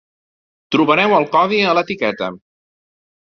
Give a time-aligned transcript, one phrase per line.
[0.75, 2.31] Trobareu el codi a l'etiqueta.